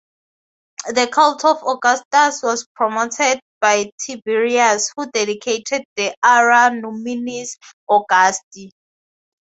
The 0.87 1.09
cult 1.13 1.45
of 1.45 1.61
Augustus 1.61 2.41
was 2.41 2.65
promoted 2.75 3.39
by 3.59 3.91
Tiberius, 4.03 4.91
who 4.95 5.11
dedicated 5.11 5.83
the 5.95 6.15
"Ara 6.23 6.71
Numinis 6.71 7.51
Augusti". 7.87 8.71